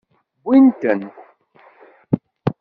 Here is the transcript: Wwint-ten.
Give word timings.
Wwint-ten. 0.45 1.01